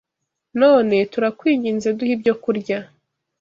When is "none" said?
0.61-0.95